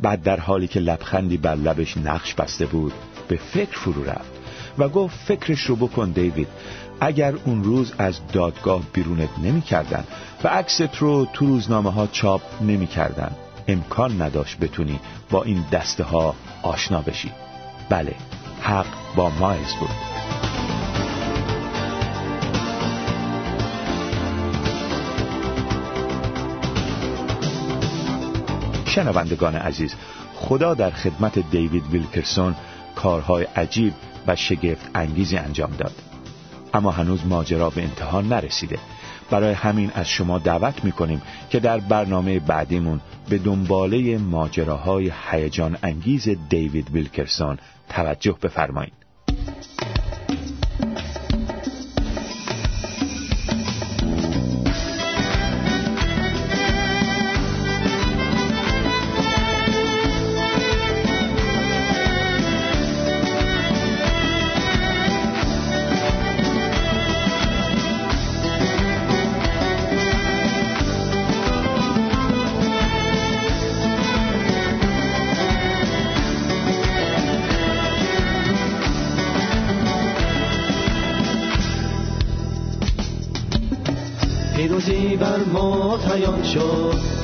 بعد 0.00 0.22
در 0.22 0.40
حالی 0.40 0.66
که 0.66 0.80
لبخندی 0.80 1.36
بر 1.36 1.54
لبش 1.54 1.96
نقش 1.96 2.34
بسته 2.34 2.66
بود 2.66 2.92
به 3.28 3.36
فکر 3.36 3.78
فرو 3.78 4.04
رفت 4.04 4.30
و 4.78 4.88
گفت 4.88 5.16
فکرش 5.16 5.60
رو 5.60 5.76
بکن 5.76 6.10
دیوید. 6.10 6.48
اگر 7.00 7.34
اون 7.44 7.64
روز 7.64 7.92
از 7.98 8.20
دادگاه 8.32 8.82
بیرونت 8.92 9.38
نمی 9.42 9.60
کردن 9.60 10.04
و 10.44 10.48
عکست 10.48 10.96
رو 10.98 11.26
تو 11.32 11.46
روزنامه 11.46 11.92
ها 11.92 12.06
چاپ 12.06 12.42
نمی 12.62 12.86
کردن 12.86 13.30
امکان 13.68 14.22
نداشت 14.22 14.58
بتونی 14.58 15.00
با 15.30 15.42
این 15.42 15.64
دسته 15.72 16.04
ها 16.04 16.34
آشنا 16.62 17.00
بشی. 17.00 17.32
بله 17.90 18.14
حق 18.60 18.86
با 19.16 19.30
مایز 19.30 19.74
بود. 19.80 20.23
شنوندگان 28.94 29.54
عزیز 29.54 29.94
خدا 30.34 30.74
در 30.74 30.90
خدمت 30.90 31.38
دیوید 31.50 31.86
ویلکرسون 31.86 32.54
کارهای 32.96 33.44
عجیب 33.44 33.94
و 34.26 34.36
شگفت 34.36 34.90
انگیزی 34.94 35.36
انجام 35.36 35.70
داد. 35.70 35.92
اما 36.74 36.90
هنوز 36.90 37.26
ماجرا 37.26 37.70
به 37.70 37.82
انتها 37.82 38.20
نرسیده. 38.20 38.78
برای 39.30 39.52
همین 39.52 39.90
از 39.94 40.08
شما 40.08 40.38
دعوت 40.38 40.84
می‌کنیم 40.84 41.22
که 41.50 41.60
در 41.60 41.78
برنامه 41.78 42.38
بعدیمون 42.38 43.00
به 43.28 43.38
دنباله 43.38 44.18
ماجراهای 44.18 45.12
هیجان 45.30 45.78
انگیز 45.82 46.28
دیوید 46.48 46.90
ویلکرسون 46.90 47.58
توجه 47.88 48.36
بفرمایید. 48.42 49.03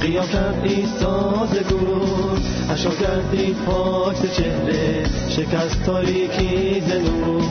قیام 0.00 0.26
کرد 0.26 0.60
ایسا 0.64 1.46
زگور 1.52 2.38
اشا 2.70 2.90
کردی 2.90 3.54
پاک 3.66 4.16
چهره. 4.36 5.06
شکست 5.28 5.82
تاریکی 5.86 6.80
زنور 6.80 7.42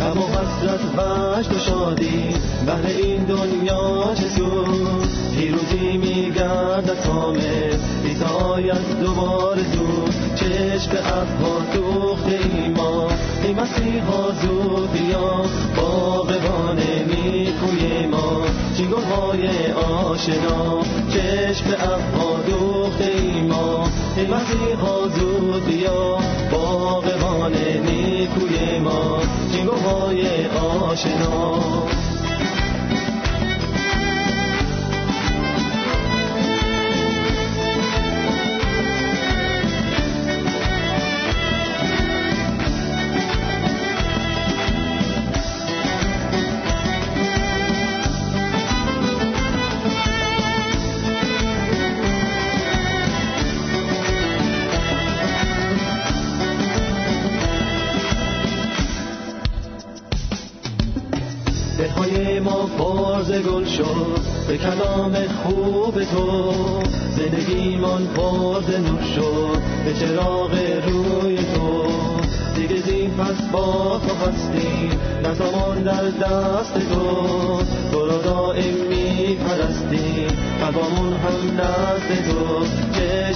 غم 0.00 0.18
و 0.18 0.26
حسرت 0.26 0.80
وشت 0.96 1.52
و 1.52 1.58
شادی. 1.58 2.28
بهر 2.66 2.86
این 2.86 3.24
دنیا 3.24 4.14
چه 4.14 4.28
سود؟ 4.28 5.08
پیروزی 5.36 5.96
میگردد 5.96 7.06
کامل. 7.06 7.76
عیسی 8.04 8.24
آید 8.24 9.00
دوباره 9.00 9.62
زود 9.62 10.14
چشم 10.34 10.90
ابها 10.90 11.58
دوخته 11.74 12.38
ایما 12.54 13.08
ای 13.42 13.54
مسیحا 13.54 14.30
زود 14.42 14.92
بیا 14.92 15.44
باقبان 15.76 16.78
نیکوی 16.78 18.06
ما 18.06 18.46
چینگون 18.76 19.02
های 19.04 19.72
آشنا 19.72 20.82
چشم 21.10 21.66
ابها 21.78 22.40
دوخته 22.46 23.04
ایما 23.04 23.88
ای 24.16 24.26
مسیحا 24.26 25.08
زود 25.08 25.64
بیا 25.64 26.18
باقبان 26.52 27.52
نیکوی 27.86 28.78
ما 28.78 29.20
چینگون 29.52 29.78
های 29.78 30.46
آشنا. 30.46 32.11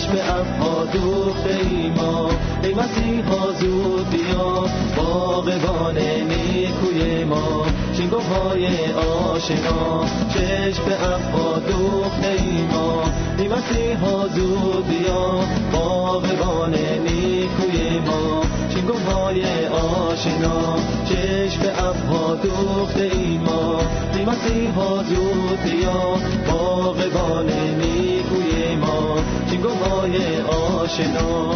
چشم 0.07 0.19
ابها 0.39 0.85
دوخته 0.85 1.59
ایما 1.71 2.31
ای 2.63 2.75
مسیحا 2.75 3.53
زود 3.61 4.11
بیا 4.11 4.67
باغبان 4.97 5.99
نیکوی 5.99 7.25
ما. 7.25 7.67
چینگوه 7.97 8.23
های 8.23 8.67
آشنا 8.93 10.05
چشم 10.35 10.83
ابها 10.85 11.59
دوخته 11.59 12.29
ایما 12.29 13.03
ای 13.39 13.49
مسیحا 13.49 14.29
زود 14.29 14.87
بیا 14.87 15.41
باغبان 15.73 16.75
نیکوی 16.75 17.99
ما. 17.99 18.43
چینگوه 18.87 19.13
های 19.15 19.67
آشنا 19.67 20.77
چشم 21.05 21.61
ابها 21.79 22.35
دوخته 22.35 23.11
ایما 23.13 23.81
ای 24.15 24.25
مسیحا 24.25 25.03
زود 25.03 25.61
بیا 25.63 26.17
باغبان 26.47 27.47
نیکوی 27.79 28.77
ما. 28.77 29.19
چینگوه 29.51 29.89
های 29.89 30.41
آشنا. 30.41 31.51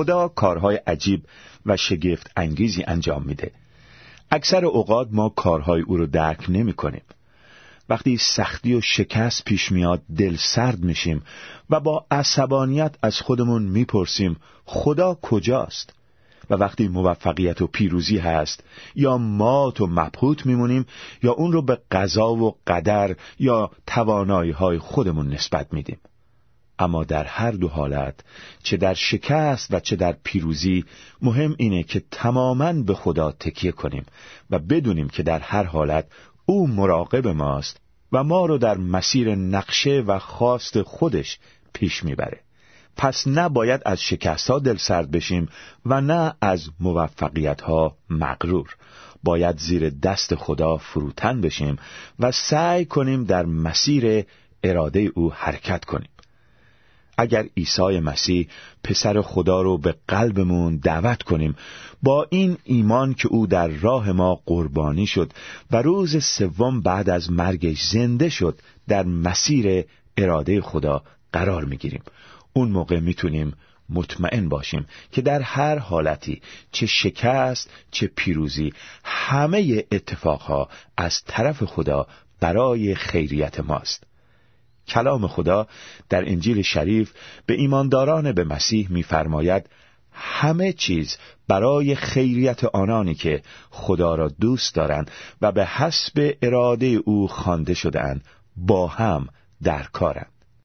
خدا 0.00 0.28
کارهای 0.28 0.76
عجیب 0.76 1.22
و 1.66 1.76
شگفت 1.76 2.30
انگیزی 2.36 2.84
انجام 2.86 3.22
میده 3.22 3.52
اکثر 4.30 4.64
اوقات 4.64 5.08
ما 5.10 5.28
کارهای 5.28 5.82
او 5.82 5.96
رو 5.96 6.06
درک 6.06 6.44
نمی 6.48 6.72
کنیم. 6.72 7.02
وقتی 7.88 8.16
سختی 8.16 8.74
و 8.74 8.80
شکست 8.80 9.44
پیش 9.44 9.72
میاد 9.72 10.02
دل 10.16 10.36
سرد 10.36 10.84
میشیم 10.84 11.22
و 11.70 11.80
با 11.80 12.06
عصبانیت 12.10 12.94
از 13.02 13.20
خودمون 13.20 13.62
می‌پرسیم 13.62 14.36
خدا 14.64 15.18
کجاست؟ 15.22 15.92
و 16.50 16.54
وقتی 16.54 16.88
موفقیت 16.88 17.62
و 17.62 17.66
پیروزی 17.66 18.18
هست 18.18 18.64
یا 18.94 19.18
مات 19.18 19.80
و 19.80 19.86
مبهوت 19.86 20.46
میمونیم 20.46 20.86
یا 21.22 21.32
اون 21.32 21.52
رو 21.52 21.62
به 21.62 21.78
قضا 21.90 22.34
و 22.34 22.56
قدر 22.66 23.16
یا 23.38 23.70
توانایی 23.86 24.50
های 24.50 24.78
خودمون 24.78 25.28
نسبت 25.28 25.72
میدیم 25.72 25.98
اما 26.80 27.04
در 27.04 27.24
هر 27.24 27.50
دو 27.50 27.68
حالت 27.68 28.14
چه 28.62 28.76
در 28.76 28.94
شکست 28.94 29.74
و 29.74 29.80
چه 29.80 29.96
در 29.96 30.16
پیروزی 30.24 30.84
مهم 31.22 31.54
اینه 31.58 31.82
که 31.82 32.02
تماما 32.10 32.72
به 32.72 32.94
خدا 32.94 33.32
تکیه 33.32 33.72
کنیم 33.72 34.06
و 34.50 34.58
بدونیم 34.58 35.08
که 35.08 35.22
در 35.22 35.38
هر 35.38 35.64
حالت 35.64 36.06
او 36.46 36.68
مراقب 36.68 37.28
ماست 37.28 37.80
و 38.12 38.24
ما 38.24 38.46
رو 38.46 38.58
در 38.58 38.76
مسیر 38.76 39.34
نقشه 39.34 40.04
و 40.06 40.18
خواست 40.18 40.82
خودش 40.82 41.38
پیش 41.72 42.04
می‌بره. 42.04 42.40
پس 42.96 43.24
نباید 43.26 43.82
از 43.84 44.02
شکست 44.02 44.50
ها 44.50 44.58
دل 44.58 44.76
سرد 44.76 45.10
بشیم 45.10 45.48
و 45.86 46.00
نه 46.00 46.34
از 46.40 46.68
موفقیت 46.80 47.60
ها 47.60 47.96
مغرور. 48.10 48.76
باید 49.22 49.58
زیر 49.58 49.90
دست 49.90 50.34
خدا 50.34 50.76
فروتن 50.76 51.40
بشیم 51.40 51.76
و 52.18 52.32
سعی 52.32 52.84
کنیم 52.84 53.24
در 53.24 53.46
مسیر 53.46 54.24
اراده 54.64 55.10
او 55.14 55.32
حرکت 55.32 55.84
کنیم. 55.84 56.09
اگر 57.20 57.46
عیسی 57.56 58.00
مسیح 58.00 58.48
پسر 58.84 59.20
خدا 59.20 59.62
رو 59.62 59.78
به 59.78 59.94
قلبمون 60.08 60.76
دعوت 60.76 61.22
کنیم 61.22 61.56
با 62.02 62.26
این 62.30 62.56
ایمان 62.64 63.14
که 63.14 63.28
او 63.28 63.46
در 63.46 63.68
راه 63.68 64.12
ما 64.12 64.40
قربانی 64.46 65.06
شد 65.06 65.32
و 65.70 65.82
روز 65.82 66.24
سوم 66.24 66.80
بعد 66.80 67.10
از 67.10 67.30
مرگش 67.30 67.82
زنده 67.82 68.28
شد 68.28 68.58
در 68.88 69.02
مسیر 69.02 69.84
اراده 70.16 70.60
خدا 70.60 71.02
قرار 71.32 71.64
می‌گیریم. 71.64 72.02
اون 72.52 72.68
موقع 72.68 73.00
می‌تونیم 73.00 73.52
مطمئن 73.90 74.48
باشیم 74.48 74.86
که 75.12 75.22
در 75.22 75.40
هر 75.40 75.78
حالتی 75.78 76.40
چه 76.72 76.86
شکست 76.86 77.70
چه 77.90 78.06
پیروزی 78.06 78.72
همه 79.04 79.84
اتفاقها 79.92 80.68
از 80.96 81.22
طرف 81.26 81.64
خدا 81.64 82.06
برای 82.40 82.94
خیریت 82.94 83.60
ماست. 83.60 84.09
کلام 84.90 85.26
خدا 85.26 85.66
در 86.08 86.28
انجیل 86.28 86.62
شریف 86.62 87.12
به 87.46 87.54
ایمانداران 87.54 88.32
به 88.32 88.44
مسیح 88.44 88.86
می‌فرماید 88.90 89.66
همه 90.12 90.72
چیز 90.72 91.16
برای 91.48 91.94
خیریت 91.94 92.64
آنانی 92.64 93.14
که 93.14 93.42
خدا 93.70 94.14
را 94.14 94.28
دوست 94.28 94.74
دارند 94.74 95.10
و 95.42 95.52
به 95.52 95.66
حسب 95.66 96.34
اراده 96.42 96.86
او 96.86 97.28
خوانده 97.28 97.74
شدهاند 97.74 98.24
با 98.56 98.86
هم 98.86 99.28
در 99.62 99.82
کارند. 99.82 100.39